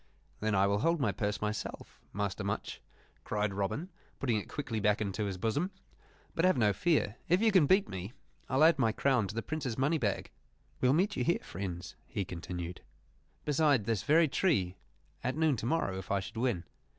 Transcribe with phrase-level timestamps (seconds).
[0.39, 2.81] "Then I will hold my purse myself, Master Much,"
[3.23, 3.89] cried Robin,
[4.19, 5.69] putting it quickly back into his bosom.
[6.33, 8.11] "But have no fear; if you can beat me,
[8.49, 10.31] I'll add my crown to the Prince's money bag.
[10.79, 12.81] We will meet you here, friends," he continued,
[13.45, 14.75] "beside this very tree,
[15.23, 16.63] at noon to morrow, if I should win.